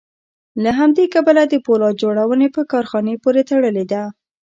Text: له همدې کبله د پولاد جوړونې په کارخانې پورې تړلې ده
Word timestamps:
له 0.63 0.71
همدې 0.79 1.05
کبله 1.13 1.43
د 1.47 1.53
پولاد 1.65 1.95
جوړونې 2.01 2.47
په 2.55 2.61
کارخانې 2.71 3.15
پورې 3.23 3.41
تړلې 3.49 3.85
ده 3.91 4.03